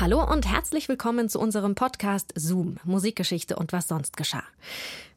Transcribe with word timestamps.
Hallo 0.00 0.24
und 0.24 0.50
herzlich 0.50 0.88
willkommen 0.88 1.28
zu 1.28 1.38
unserem 1.38 1.74
Podcast 1.74 2.32
Zoom, 2.34 2.78
Musikgeschichte 2.84 3.56
und 3.56 3.74
was 3.74 3.86
sonst 3.86 4.16
geschah. 4.16 4.44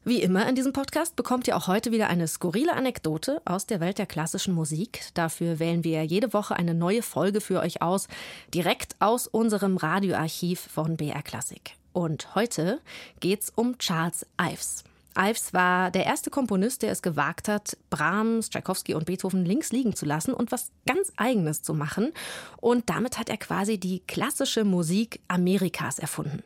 Wie 0.04 0.20
immer 0.20 0.46
in 0.46 0.56
diesem 0.56 0.74
Podcast 0.74 1.16
bekommt 1.16 1.48
ihr 1.48 1.56
auch 1.56 1.68
heute 1.68 1.90
wieder 1.90 2.08
eine 2.08 2.28
skurrile 2.28 2.74
Anekdote 2.74 3.40
aus 3.46 3.64
der 3.64 3.80
Welt 3.80 3.96
der 3.96 4.04
klassischen 4.04 4.52
Musik. 4.52 5.00
Dafür 5.14 5.58
wählen 5.58 5.84
wir 5.84 6.04
jede 6.04 6.34
Woche 6.34 6.54
eine 6.54 6.74
neue 6.74 7.00
Folge 7.00 7.40
für 7.40 7.60
euch 7.60 7.80
aus, 7.80 8.08
direkt 8.52 8.96
aus 8.98 9.26
unserem 9.26 9.78
Radioarchiv 9.78 10.60
von 10.60 10.98
BR 10.98 11.22
Classic. 11.22 11.62
Und 11.94 12.34
heute 12.34 12.78
geht's 13.20 13.50
um 13.56 13.78
Charles 13.78 14.26
Ives. 14.38 14.84
Ives 15.16 15.52
war 15.52 15.90
der 15.90 16.06
erste 16.06 16.30
Komponist, 16.30 16.82
der 16.82 16.90
es 16.92 17.02
gewagt 17.02 17.48
hat, 17.48 17.76
Brahms, 17.90 18.50
Tchaikovsky 18.50 18.94
und 18.94 19.06
Beethoven 19.06 19.44
links 19.44 19.72
liegen 19.72 19.94
zu 19.94 20.06
lassen 20.06 20.34
und 20.34 20.52
was 20.52 20.70
ganz 20.86 21.12
Eigenes 21.16 21.62
zu 21.62 21.74
machen. 21.74 22.12
Und 22.60 22.90
damit 22.90 23.18
hat 23.18 23.28
er 23.28 23.36
quasi 23.36 23.78
die 23.78 24.00
klassische 24.00 24.64
Musik 24.64 25.20
Amerikas 25.28 25.98
erfunden. 25.98 26.42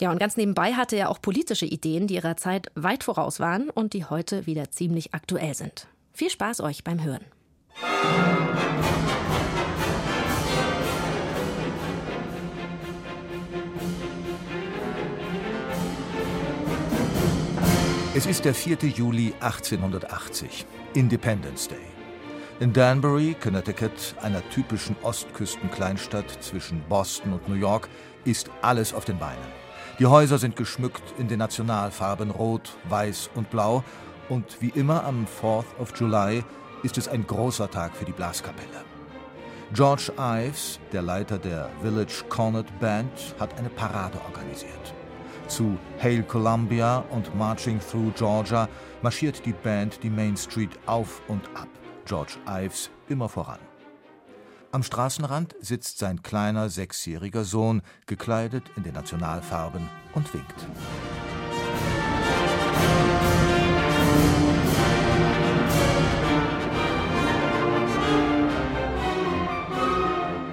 Ja, 0.00 0.10
und 0.10 0.18
ganz 0.18 0.36
nebenbei 0.36 0.72
hatte 0.72 0.96
er 0.96 1.10
auch 1.10 1.20
politische 1.20 1.66
Ideen, 1.66 2.06
die 2.06 2.14
ihrer 2.14 2.36
Zeit 2.36 2.72
weit 2.74 3.04
voraus 3.04 3.38
waren 3.38 3.68
und 3.68 3.92
die 3.92 4.06
heute 4.06 4.46
wieder 4.46 4.70
ziemlich 4.70 5.14
aktuell 5.14 5.54
sind. 5.54 5.86
Viel 6.12 6.30
Spaß 6.30 6.60
euch 6.60 6.84
beim 6.84 7.04
Hören. 7.04 7.24
Es 18.20 18.26
ist 18.26 18.44
der 18.44 18.54
4. 18.54 18.76
Juli 18.82 19.32
1880, 19.40 20.66
Independence 20.92 21.68
Day. 21.68 21.86
In 22.60 22.70
Danbury, 22.70 23.34
Connecticut, 23.42 24.14
einer 24.20 24.46
typischen 24.50 24.94
Ostküstenkleinstadt 25.02 26.30
zwischen 26.42 26.82
Boston 26.86 27.32
und 27.32 27.48
New 27.48 27.54
York, 27.54 27.88
ist 28.26 28.50
alles 28.60 28.92
auf 28.92 29.06
den 29.06 29.18
Beinen. 29.18 29.38
Die 29.98 30.04
Häuser 30.04 30.36
sind 30.36 30.54
geschmückt 30.54 31.14
in 31.16 31.28
den 31.28 31.38
Nationalfarben 31.38 32.30
Rot, 32.30 32.76
Weiß 32.90 33.30
und 33.36 33.48
Blau 33.48 33.82
und 34.28 34.60
wie 34.60 34.68
immer 34.68 35.02
am 35.04 35.26
4th 35.40 35.78
of 35.78 35.98
July 35.98 36.44
ist 36.82 36.98
es 36.98 37.08
ein 37.08 37.26
großer 37.26 37.70
Tag 37.70 37.96
für 37.96 38.04
die 38.04 38.12
Blaskapelle. 38.12 38.84
George 39.72 40.12
Ives, 40.18 40.78
der 40.92 41.00
Leiter 41.00 41.38
der 41.38 41.70
Village 41.80 42.22
Cornet 42.28 42.66
Band, 42.80 43.34
hat 43.38 43.58
eine 43.58 43.70
Parade 43.70 44.20
organisiert. 44.26 44.92
Zu 45.50 45.76
Hail 46.00 46.22
Columbia 46.22 46.98
und 47.10 47.34
Marching 47.34 47.80
Through 47.80 48.12
Georgia 48.14 48.68
marschiert 49.02 49.44
die 49.44 49.52
Band 49.52 50.00
die 50.00 50.08
Main 50.08 50.36
Street 50.36 50.70
auf 50.86 51.22
und 51.26 51.44
ab. 51.54 51.66
George 52.06 52.34
Ives 52.46 52.88
immer 53.08 53.28
voran. 53.28 53.58
Am 54.70 54.84
Straßenrand 54.84 55.56
sitzt 55.60 55.98
sein 55.98 56.22
kleiner 56.22 56.68
sechsjähriger 56.68 57.42
Sohn, 57.42 57.82
gekleidet 58.06 58.62
in 58.76 58.84
den 58.84 58.94
Nationalfarben, 58.94 59.88
und 60.14 60.32
winkt. 60.32 60.54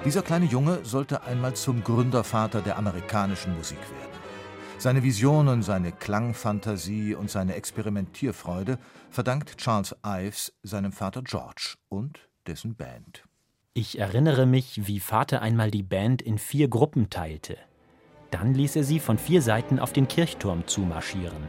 Dieser 0.04 0.22
kleine 0.22 0.46
Junge 0.46 0.80
sollte 0.82 1.22
einmal 1.22 1.54
zum 1.54 1.84
Gründervater 1.84 2.62
der 2.62 2.78
amerikanischen 2.78 3.56
Musik 3.56 3.78
werden. 3.78 4.27
Seine 4.80 5.02
Visionen, 5.02 5.62
seine 5.64 5.90
Klangfantasie 5.90 7.16
und 7.16 7.28
seine 7.28 7.56
Experimentierfreude 7.56 8.78
verdankt 9.10 9.58
Charles 9.58 9.96
Ives 10.06 10.52
seinem 10.62 10.92
Vater 10.92 11.22
George 11.22 11.74
und 11.88 12.28
dessen 12.46 12.76
Band. 12.76 13.24
Ich 13.74 13.98
erinnere 13.98 14.46
mich, 14.46 14.86
wie 14.86 15.00
Vater 15.00 15.42
einmal 15.42 15.72
die 15.72 15.82
Band 15.82 16.22
in 16.22 16.38
vier 16.38 16.68
Gruppen 16.68 17.10
teilte. 17.10 17.58
Dann 18.30 18.54
ließ 18.54 18.76
er 18.76 18.84
sie 18.84 19.00
von 19.00 19.18
vier 19.18 19.42
Seiten 19.42 19.80
auf 19.80 19.92
den 19.92 20.06
Kirchturm 20.06 20.64
zumarschieren. 20.68 21.48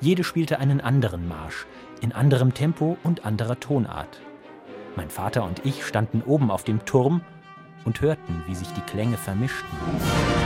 Jede 0.00 0.24
spielte 0.24 0.58
einen 0.58 0.80
anderen 0.80 1.28
Marsch, 1.28 1.66
in 2.00 2.10
anderem 2.10 2.52
Tempo 2.52 2.98
und 3.04 3.24
anderer 3.24 3.60
Tonart. 3.60 4.20
Mein 4.96 5.10
Vater 5.10 5.44
und 5.44 5.64
ich 5.64 5.86
standen 5.86 6.20
oben 6.22 6.50
auf 6.50 6.64
dem 6.64 6.84
Turm 6.84 7.20
und 7.84 8.00
hörten, 8.00 8.42
wie 8.48 8.56
sich 8.56 8.68
die 8.72 8.92
Klänge 8.92 9.18
vermischten. 9.18 10.39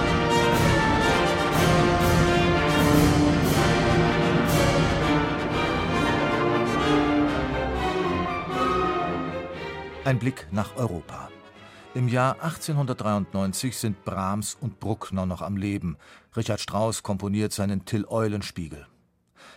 Ein 10.04 10.18
Blick 10.18 10.48
nach 10.50 10.76
Europa. 10.76 11.30
Im 11.94 12.08
Jahr 12.08 12.34
1893 12.42 13.74
sind 13.74 14.04
Brahms 14.04 14.54
und 14.60 14.78
Bruckner 14.78 15.24
noch 15.24 15.40
am 15.40 15.56
Leben. 15.56 15.96
Richard 16.36 16.60
Strauss 16.60 17.02
komponiert 17.02 17.54
seinen 17.54 17.86
Till 17.86 18.04
Eulenspiegel. 18.04 18.86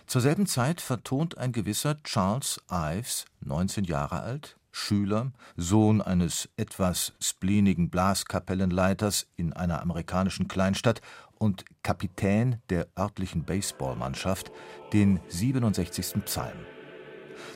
Zur 0.06 0.22
selben 0.22 0.46
Zeit 0.46 0.80
vertont 0.80 1.36
ein 1.36 1.52
gewisser 1.52 2.02
Charles 2.02 2.62
Ives, 2.70 3.26
19 3.40 3.84
Jahre 3.84 4.22
alt, 4.22 4.56
Schüler, 4.72 5.32
Sohn 5.58 6.00
eines 6.00 6.48
etwas 6.56 7.12
spleenigen 7.20 7.90
Blaskapellenleiters 7.90 9.26
in 9.36 9.52
einer 9.52 9.82
amerikanischen 9.82 10.48
Kleinstadt 10.48 11.02
und 11.34 11.66
Kapitän 11.82 12.62
der 12.70 12.86
örtlichen 12.98 13.44
Baseballmannschaft, 13.44 14.50
den 14.94 15.20
67. 15.28 16.24
Psalm. 16.24 16.56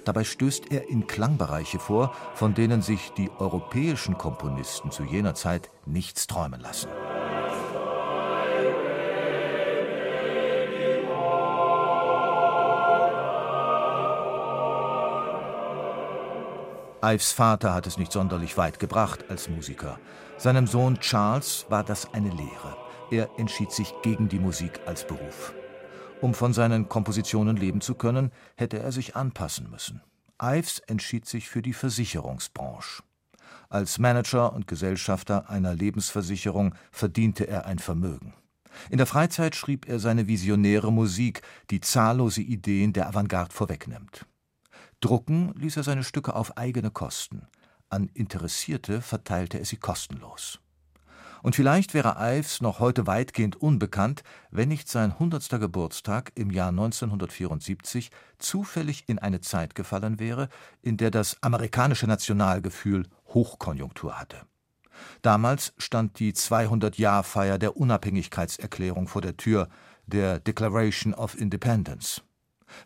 Dabei 0.04 0.24
stößt 0.24 0.70
er 0.70 0.88
in 0.88 1.06
Klangbereiche 1.06 1.78
vor, 1.78 2.12
von 2.34 2.54
denen 2.54 2.82
sich 2.82 3.12
die 3.12 3.30
europäischen 3.38 4.18
Komponisten 4.18 4.90
zu 4.90 5.04
jener 5.04 5.34
Zeit 5.34 5.70
nichts 5.86 6.26
träumen 6.26 6.60
lassen. 6.60 6.88
Ives 17.04 17.32
Vater 17.32 17.74
hat 17.74 17.88
es 17.88 17.98
nicht 17.98 18.12
sonderlich 18.12 18.56
weit 18.56 18.78
gebracht 18.78 19.24
als 19.28 19.48
Musiker. 19.48 19.98
Seinem 20.36 20.68
Sohn 20.68 21.00
Charles 21.00 21.66
war 21.68 21.82
das 21.82 22.14
eine 22.14 22.30
Lehre. 22.30 22.76
Er 23.10 23.28
entschied 23.38 23.72
sich 23.72 23.92
gegen 24.02 24.28
die 24.28 24.38
Musik 24.38 24.80
als 24.86 25.04
Beruf. 25.04 25.52
Um 26.22 26.34
von 26.34 26.52
seinen 26.52 26.88
Kompositionen 26.88 27.56
leben 27.56 27.80
zu 27.80 27.96
können, 27.96 28.30
hätte 28.54 28.78
er 28.78 28.92
sich 28.92 29.16
anpassen 29.16 29.68
müssen. 29.68 30.02
Ives 30.40 30.78
entschied 30.78 31.26
sich 31.26 31.48
für 31.48 31.62
die 31.62 31.72
Versicherungsbranche. 31.72 33.02
Als 33.68 33.98
Manager 33.98 34.52
und 34.52 34.68
Gesellschafter 34.68 35.50
einer 35.50 35.74
Lebensversicherung 35.74 36.76
verdiente 36.92 37.48
er 37.48 37.66
ein 37.66 37.80
Vermögen. 37.80 38.34
In 38.88 38.98
der 38.98 39.08
Freizeit 39.08 39.56
schrieb 39.56 39.88
er 39.88 39.98
seine 39.98 40.28
visionäre 40.28 40.92
Musik, 40.92 41.42
die 41.70 41.80
zahllose 41.80 42.40
Ideen 42.40 42.92
der 42.92 43.08
Avantgarde 43.08 43.52
vorwegnimmt. 43.52 44.24
Drucken 45.00 45.52
ließ 45.56 45.76
er 45.76 45.82
seine 45.82 46.04
Stücke 46.04 46.36
auf 46.36 46.56
eigene 46.56 46.92
Kosten. 46.92 47.48
An 47.88 48.08
Interessierte 48.14 49.02
verteilte 49.02 49.58
er 49.58 49.64
sie 49.64 49.76
kostenlos. 49.76 50.61
Und 51.42 51.56
vielleicht 51.56 51.92
wäre 51.92 52.16
Ives 52.18 52.60
noch 52.60 52.78
heute 52.78 53.06
weitgehend 53.08 53.56
unbekannt, 53.56 54.22
wenn 54.50 54.68
nicht 54.68 54.88
sein 54.88 55.18
hundertster 55.18 55.58
Geburtstag 55.58 56.30
im 56.36 56.50
Jahr 56.50 56.68
1974 56.68 58.10
zufällig 58.38 59.08
in 59.08 59.18
eine 59.18 59.40
Zeit 59.40 59.74
gefallen 59.74 60.20
wäre, 60.20 60.48
in 60.82 60.96
der 60.96 61.10
das 61.10 61.42
amerikanische 61.42 62.06
Nationalgefühl 62.06 63.08
Hochkonjunktur 63.26 64.18
hatte. 64.18 64.36
Damals 65.22 65.72
stand 65.78 66.20
die 66.20 66.32
200-Jahr-Feier 66.32 67.58
der 67.58 67.76
Unabhängigkeitserklärung 67.76 69.08
vor 69.08 69.20
der 69.20 69.36
Tür, 69.36 69.68
der 70.06 70.38
Declaration 70.38 71.12
of 71.12 71.36
Independence. 71.36 72.22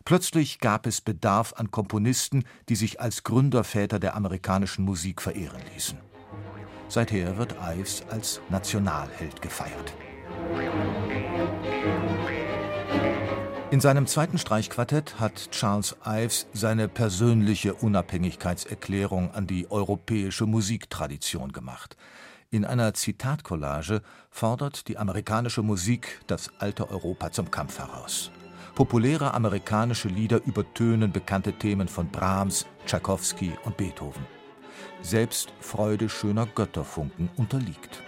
Plötzlich 0.03 0.59
gab 0.59 0.87
es 0.87 1.01
Bedarf 1.01 1.53
an 1.53 1.69
Komponisten, 1.69 2.43
die 2.69 2.75
sich 2.75 2.99
als 2.99 3.23
Gründerväter 3.23 3.99
der 3.99 4.15
amerikanischen 4.15 4.83
Musik 4.83 5.21
verehren 5.21 5.61
ließen. 5.73 6.06
Seither 6.89 7.37
wird 7.37 7.55
Ives 7.61 8.03
als 8.09 8.41
Nationalheld 8.49 9.41
gefeiert. 9.41 9.93
In 13.69 13.81
seinem 13.81 14.07
zweiten 14.07 14.37
Streichquartett 14.37 15.19
hat 15.19 15.51
Charles 15.51 15.97
Ives 16.05 16.47
seine 16.53 16.87
persönliche 16.87 17.73
Unabhängigkeitserklärung 17.73 19.31
an 19.33 19.45
die 19.45 19.69
europäische 19.69 20.45
Musiktradition 20.45 21.51
gemacht. 21.51 21.97
In 22.49 22.63
einer 22.63 22.93
Zitatcollage 22.93 24.01
fordert 24.29 24.87
die 24.87 24.97
amerikanische 24.97 25.63
Musik 25.63 26.21
das 26.27 26.49
alte 26.59 26.89
Europa 26.89 27.31
zum 27.33 27.51
Kampf 27.51 27.79
heraus. 27.79 28.31
Populäre 28.73 29.33
amerikanische 29.33 30.07
Lieder 30.07 30.41
übertönen 30.45 31.11
bekannte 31.11 31.51
Themen 31.51 31.89
von 31.89 32.07
Brahms, 32.07 32.65
Tschaikowski 32.85 33.51
und 33.65 33.75
Beethoven 33.75 34.36
selbst 35.01 35.53
Freude 35.59 36.09
schöner 36.09 36.45
Götterfunken 36.45 37.29
unterliegt. 37.37 38.01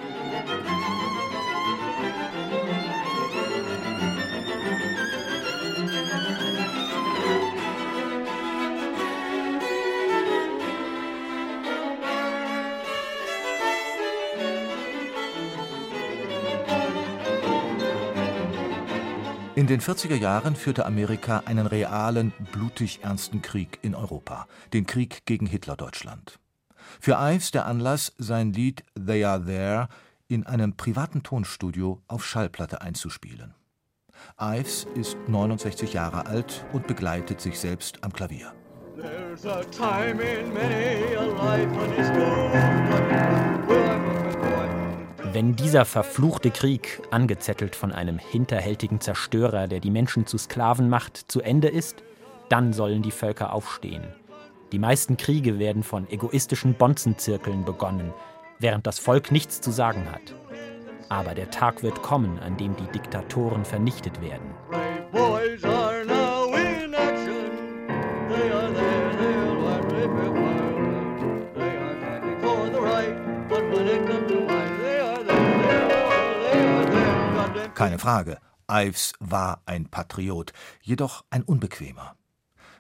In 19.59 19.67
den 19.67 19.81
40er 19.81 20.15
Jahren 20.15 20.55
führte 20.55 20.85
Amerika 20.85 21.43
einen 21.45 21.67
realen, 21.67 22.31
blutig 22.53 23.01
ernsten 23.03 23.41
Krieg 23.41 23.77
in 23.81 23.93
Europa, 23.93 24.47
den 24.71 24.85
Krieg 24.85 25.25
gegen 25.25 25.45
Hitler-Deutschland. 25.47 26.39
Für 26.99 27.17
Ives 27.19 27.51
der 27.51 27.65
Anlass, 27.65 28.13
sein 28.17 28.53
Lied 28.53 28.83
They 28.95 29.23
Are 29.23 29.43
There 29.43 29.87
in 30.27 30.45
einem 30.45 30.75
privaten 30.75 31.23
Tonstudio 31.23 32.01
auf 32.07 32.25
Schallplatte 32.25 32.81
einzuspielen. 32.81 33.55
Ives 34.39 34.85
ist 34.95 35.17
69 35.27 35.93
Jahre 35.93 36.25
alt 36.25 36.65
und 36.73 36.87
begleitet 36.87 37.41
sich 37.41 37.59
selbst 37.59 38.03
am 38.03 38.13
Klavier. 38.13 38.53
There's 38.95 39.45
a 39.45 39.63
time 39.63 40.21
in 40.21 40.53
many 40.53 41.15
a 41.15 41.23
life 41.23 41.69
when 41.71 41.93
it's 41.93 42.09
wenn 45.31 45.55
dieser 45.55 45.85
verfluchte 45.85 46.49
Krieg, 46.49 47.01
angezettelt 47.11 47.75
von 47.75 47.91
einem 47.91 48.17
hinterhältigen 48.17 48.99
Zerstörer, 48.99 49.67
der 49.67 49.79
die 49.79 49.91
Menschen 49.91 50.25
zu 50.25 50.39
Sklaven 50.39 50.89
macht, 50.89 51.17
zu 51.17 51.41
Ende 51.41 51.67
ist, 51.67 52.03
dann 52.49 52.73
sollen 52.73 53.03
die 53.03 53.11
Völker 53.11 53.53
aufstehen. 53.53 54.03
Die 54.71 54.79
meisten 54.79 55.17
Kriege 55.17 55.57
werden 55.57 55.81
von 55.81 56.07
egoistischen 56.09 56.75
Bonzenzirkeln 56.75 57.65
begonnen, 57.65 58.13
während 58.59 58.85
das 58.85 58.99
Volk 58.99 59.31
nichts 59.31 59.61
zu 59.61 59.71
sagen 59.71 60.05
hat. 60.11 60.35
Aber 61.09 61.33
der 61.33 61.49
Tag 61.49 61.81
wird 61.81 62.03
kommen, 62.03 62.37
an 62.39 62.55
dem 62.55 62.75
die 62.75 62.85
Diktatoren 62.91 63.65
vernichtet 63.65 64.21
werden. 64.21 64.53
Keine 77.73 77.97
Frage, 77.97 78.37
Ives 78.69 79.13
war 79.19 79.61
ein 79.65 79.85
Patriot, 79.87 80.53
jedoch 80.83 81.23
ein 81.31 81.43
unbequemer. 81.43 82.18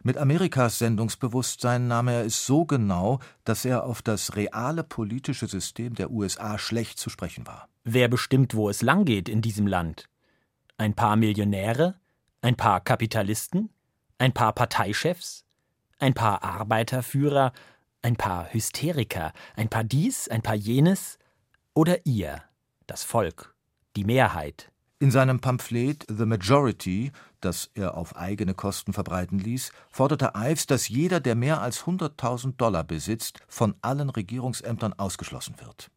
Mit 0.01 0.17
Amerikas 0.17 0.79
Sendungsbewusstsein 0.79 1.87
nahm 1.87 2.07
er 2.07 2.25
es 2.25 2.45
so 2.45 2.63
genau, 2.65 3.19
dass 3.43 3.65
er 3.65 3.83
auf 3.83 4.01
das 4.01 4.37
reale 4.37 4.83
politische 4.83 5.47
System 5.47 5.93
der 5.93 6.09
USA 6.09 6.57
schlecht 6.57 6.99
zu 6.99 7.09
sprechen 7.09 7.45
war. 7.45 7.67
Wer 7.83 8.07
bestimmt, 8.07 8.55
wo 8.55 8.69
es 8.69 8.81
langgeht 8.81 9.27
in 9.27 9.41
diesem 9.41 9.67
Land? 9.67 10.09
Ein 10.77 10.93
paar 10.93 11.17
Millionäre? 11.17 11.99
Ein 12.41 12.55
paar 12.55 12.79
Kapitalisten? 12.79 13.69
Ein 14.17 14.33
paar 14.33 14.53
Parteichefs? 14.53 15.43
Ein 15.97 16.13
paar 16.13 16.43
Arbeiterführer? 16.43 17.51
Ein 18.01 18.15
paar 18.15 18.53
Hysteriker? 18.53 19.33
Ein 19.57 19.67
paar 19.67 19.83
dies? 19.83 20.29
Ein 20.29 20.41
paar 20.41 20.55
jenes? 20.55 21.19
Oder 21.73 22.05
ihr, 22.05 22.41
das 22.87 23.03
Volk, 23.03 23.53
die 23.97 24.05
Mehrheit? 24.05 24.71
In 25.01 25.11
seinem 25.11 25.39
Pamphlet 25.39 26.05
The 26.09 26.25
Majority, 26.25 27.13
das 27.39 27.71
er 27.73 27.95
auf 27.95 28.17
eigene 28.17 28.53
Kosten 28.53 28.91
verbreiten 28.91 29.39
ließ, 29.39 29.71
forderte 29.89 30.33
Ives, 30.35 30.67
dass 30.67 30.89
jeder, 30.89 31.21
der 31.21 31.35
mehr 31.35 31.61
als 31.61 31.85
100.000 31.85 32.57
Dollar 32.57 32.83
besitzt, 32.83 33.39
von 33.47 33.75
allen 33.81 34.09
Regierungsämtern 34.09 34.91
ausgeschlossen 34.91 35.55
wird. 35.61 35.89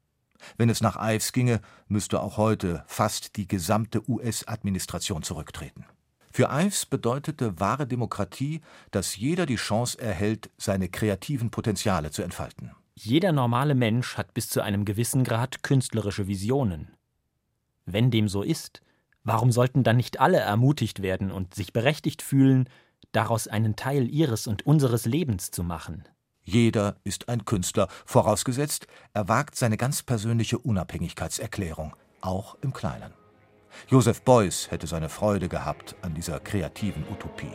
Wenn 0.57 0.71
es 0.71 0.81
nach 0.81 0.97
Ives 1.01 1.33
ginge, 1.33 1.61
müsste 1.89 2.21
auch 2.21 2.37
heute 2.37 2.85
fast 2.87 3.35
die 3.35 3.49
gesamte 3.49 4.09
US-Administration 4.09 5.25
zurücktreten. 5.25 5.85
Für 6.31 6.51
Ives 6.53 6.87
bedeutete 6.87 7.59
wahre 7.59 7.89
Demokratie, 7.89 8.61
dass 8.93 9.17
jeder 9.17 9.47
die 9.47 9.57
Chance 9.57 10.01
erhält, 10.01 10.49
seine 10.59 10.89
kreativen 10.89 11.51
Potenziale 11.51 12.13
zu 12.13 12.23
entfalten. 12.23 12.71
Jeder 12.95 13.33
normale 13.33 13.75
Mensch 13.75 14.17
hat 14.17 14.33
bis 14.33 14.49
zu 14.49 14.61
einem 14.61 14.85
gewissen 14.85 15.25
Grad 15.25 15.65
künstlerische 15.65 16.29
Visionen. 16.29 16.95
Wenn 17.85 18.13
dem 18.13 18.29
so 18.29 18.43
ist, 18.43 18.81
Warum 19.25 19.53
sollten 19.53 19.85
dann 19.85 19.97
nicht 19.97 20.21
alle 20.21 20.39
ermutigt 20.39 21.03
werden 21.03 21.31
und 21.31 21.55
sich 21.55 21.73
berechtigt 21.73 22.23
fühlen, 22.23 22.69
daraus 23.13 23.47
einen 23.47 23.77
Teil 23.77 24.09
ihres 24.09 24.47
und 24.47 24.67
unseres 24.67 25.07
Lebens 25.07 25.51
zu 25.51 25.63
machen? 25.63 26.05
Jeder 26.45 26.97
ist 27.05 27.29
ein 27.29 27.45
Künstler, 27.45 27.89
vorausgesetzt, 28.05 28.89
er 29.13 29.29
wagt 29.29 29.55
seine 29.55 29.77
ganz 29.77 30.03
persönliche 30.03 30.59
Unabhängigkeitserklärung, 30.59 31.95
auch 32.21 32.57
im 32.63 32.73
Kleinen. 32.73 33.13
Joseph 33.89 34.23
Beuys 34.23 34.71
hätte 34.71 34.87
seine 34.87 35.09
Freude 35.09 35.49
gehabt 35.49 35.95
an 36.03 36.15
dieser 36.15 36.41
kreativen 36.41 37.05
Utopie. 37.11 37.53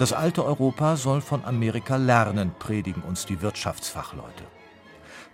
Das 0.00 0.14
alte 0.14 0.46
Europa 0.46 0.96
soll 0.96 1.20
von 1.20 1.44
Amerika 1.44 1.96
lernen, 1.96 2.54
predigen 2.58 3.02
uns 3.02 3.26
die 3.26 3.42
Wirtschaftsfachleute. 3.42 4.44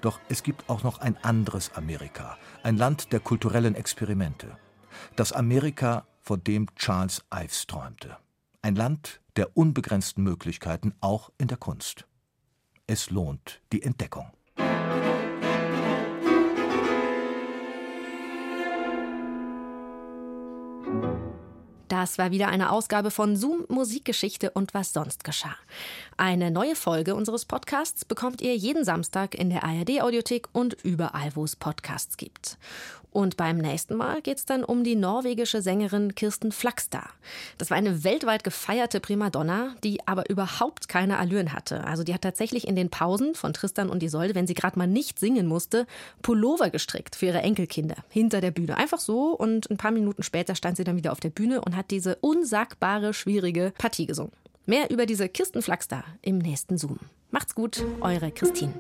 Doch 0.00 0.18
es 0.28 0.42
gibt 0.42 0.68
auch 0.68 0.82
noch 0.82 0.98
ein 0.98 1.16
anderes 1.22 1.76
Amerika, 1.76 2.36
ein 2.64 2.76
Land 2.76 3.12
der 3.12 3.20
kulturellen 3.20 3.76
Experimente. 3.76 4.58
Das 5.14 5.32
Amerika, 5.32 6.04
von 6.20 6.42
dem 6.42 6.66
Charles 6.74 7.24
Ives 7.32 7.68
träumte. 7.68 8.16
Ein 8.60 8.74
Land 8.74 9.20
der 9.36 9.56
unbegrenzten 9.56 10.24
Möglichkeiten, 10.24 10.94
auch 11.00 11.30
in 11.38 11.46
der 11.46 11.58
Kunst. 11.58 12.08
Es 12.88 13.10
lohnt 13.10 13.60
die 13.72 13.84
Entdeckung. 13.84 14.32
Das 21.88 22.18
war 22.18 22.32
wieder 22.32 22.48
eine 22.48 22.72
Ausgabe 22.72 23.10
von 23.10 23.36
Zoom 23.36 23.64
Musikgeschichte 23.68 24.50
und 24.50 24.74
was 24.74 24.92
sonst 24.92 25.22
geschah. 25.22 25.54
Eine 26.16 26.50
neue 26.50 26.74
Folge 26.74 27.14
unseres 27.14 27.44
Podcasts 27.44 28.04
bekommt 28.04 28.40
ihr 28.40 28.56
jeden 28.56 28.84
Samstag 28.84 29.34
in 29.36 29.50
der 29.50 29.62
ARD 29.62 30.02
Audiothek 30.02 30.48
und 30.52 30.76
überall, 30.82 31.30
wo 31.34 31.44
es 31.44 31.54
Podcasts 31.54 32.16
gibt. 32.16 32.58
Und 33.16 33.38
beim 33.38 33.56
nächsten 33.56 33.96
Mal 33.96 34.20
geht 34.20 34.36
es 34.36 34.44
dann 34.44 34.62
um 34.62 34.84
die 34.84 34.94
norwegische 34.94 35.62
Sängerin 35.62 36.14
Kirsten 36.14 36.52
Flagstad. 36.52 37.08
Das 37.56 37.70
war 37.70 37.78
eine 37.78 38.04
weltweit 38.04 38.44
gefeierte 38.44 39.00
Primadonna, 39.00 39.74
die 39.82 40.06
aber 40.06 40.28
überhaupt 40.28 40.86
keine 40.90 41.16
Allüren 41.16 41.54
hatte. 41.54 41.84
Also 41.84 42.04
die 42.04 42.12
hat 42.12 42.20
tatsächlich 42.20 42.68
in 42.68 42.76
den 42.76 42.90
Pausen 42.90 43.34
von 43.34 43.54
Tristan 43.54 43.88
und 43.88 44.02
Isolde, 44.02 44.34
wenn 44.34 44.46
sie 44.46 44.52
gerade 44.52 44.78
mal 44.78 44.86
nicht 44.86 45.18
singen 45.18 45.46
musste, 45.46 45.86
Pullover 46.20 46.68
gestrickt 46.68 47.16
für 47.16 47.24
ihre 47.24 47.40
Enkelkinder 47.40 47.96
hinter 48.10 48.42
der 48.42 48.50
Bühne. 48.50 48.76
Einfach 48.76 49.00
so 49.00 49.30
und 49.30 49.70
ein 49.70 49.78
paar 49.78 49.92
Minuten 49.92 50.22
später 50.22 50.54
stand 50.54 50.76
sie 50.76 50.84
dann 50.84 50.98
wieder 50.98 51.12
auf 51.12 51.20
der 51.20 51.30
Bühne 51.30 51.62
und 51.62 51.74
hat 51.74 51.90
diese 51.90 52.16
unsagbare, 52.16 53.14
schwierige 53.14 53.72
Partie 53.78 54.04
gesungen. 54.04 54.32
Mehr 54.66 54.90
über 54.90 55.06
diese 55.06 55.30
Kirsten 55.30 55.62
Flagstad 55.62 56.04
im 56.20 56.36
nächsten 56.36 56.76
Zoom. 56.76 56.98
Macht's 57.30 57.54
gut, 57.54 57.82
eure 58.02 58.30
Christine. 58.30 58.74